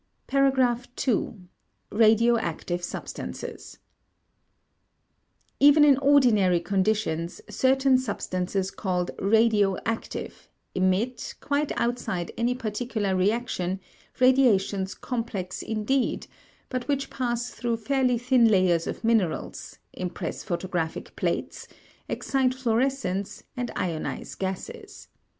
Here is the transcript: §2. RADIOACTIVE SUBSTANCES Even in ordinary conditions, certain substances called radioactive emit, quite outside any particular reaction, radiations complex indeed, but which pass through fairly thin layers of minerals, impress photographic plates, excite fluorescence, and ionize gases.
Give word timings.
§2. 0.97 1.39
RADIOACTIVE 1.91 2.83
SUBSTANCES 2.83 3.77
Even 5.59 5.85
in 5.85 5.99
ordinary 5.99 6.59
conditions, 6.59 7.39
certain 7.47 7.99
substances 7.99 8.71
called 8.71 9.11
radioactive 9.19 10.49
emit, 10.73 11.35
quite 11.39 11.71
outside 11.79 12.31
any 12.35 12.55
particular 12.55 13.15
reaction, 13.15 13.79
radiations 14.19 14.95
complex 14.95 15.61
indeed, 15.61 16.25
but 16.69 16.87
which 16.87 17.11
pass 17.11 17.51
through 17.51 17.77
fairly 17.77 18.17
thin 18.17 18.47
layers 18.47 18.87
of 18.87 19.03
minerals, 19.03 19.77
impress 19.93 20.43
photographic 20.43 21.15
plates, 21.15 21.67
excite 22.09 22.55
fluorescence, 22.55 23.43
and 23.55 23.69
ionize 23.75 24.35
gases. 24.35 25.09